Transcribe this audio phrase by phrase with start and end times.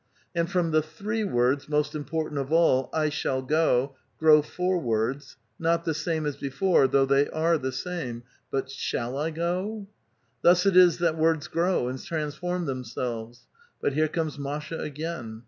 [0.33, 5.37] And from the three words, most important of all," I shall go," grow four words,
[5.59, 9.85] not the same as before, though they are the same, '* But shall I go?"
[10.41, 13.45] Thus it is that words grow, and transform themselves.
[13.79, 15.39] But here comes Masha again.